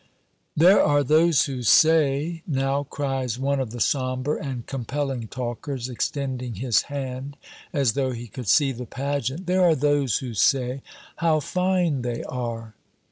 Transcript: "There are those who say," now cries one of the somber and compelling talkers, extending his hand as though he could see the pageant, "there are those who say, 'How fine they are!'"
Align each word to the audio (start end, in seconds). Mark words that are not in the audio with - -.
"There 0.57 0.81
are 0.81 1.03
those 1.03 1.45
who 1.45 1.61
say," 1.61 2.41
now 2.47 2.81
cries 2.85 3.37
one 3.37 3.59
of 3.59 3.69
the 3.69 3.79
somber 3.79 4.35
and 4.35 4.65
compelling 4.65 5.27
talkers, 5.27 5.89
extending 5.89 6.55
his 6.55 6.81
hand 6.89 7.37
as 7.71 7.91
though 7.93 8.09
he 8.09 8.25
could 8.25 8.47
see 8.47 8.71
the 8.71 8.87
pageant, 8.87 9.45
"there 9.45 9.61
are 9.61 9.75
those 9.75 10.17
who 10.17 10.33
say, 10.33 10.81
'How 11.17 11.39
fine 11.39 12.01
they 12.01 12.23
are!'" 12.23 12.73